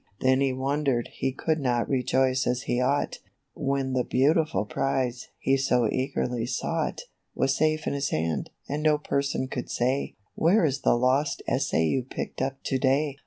Then 0.19 0.41
he 0.41 0.51
wondered 0.51 1.09
he 1.13 1.31
could 1.31 1.59
not 1.59 1.87
rejoice 1.87 2.47
as 2.47 2.63
he 2.63 2.81
ought, 2.81 3.19
When 3.53 3.93
the 3.93 4.03
beautiful 4.03 4.65
prize, 4.65 5.27
he 5.37 5.57
so 5.57 5.87
eagerly 5.91 6.47
sought, 6.47 7.01
Was 7.35 7.55
safe 7.55 7.85
in 7.85 7.93
his 7.93 8.09
hand, 8.09 8.49
and 8.67 8.81
no 8.81 8.97
person 8.97 9.47
could 9.47 9.69
say/" 9.69 10.15
^here 10.39 10.67
is 10.67 10.81
the 10.81 10.95
lost 10.95 11.43
essay 11.47 11.83
you 11.83 12.01
picked 12.01 12.41
up 12.41 12.63
to 12.63 12.79
day 12.79 13.19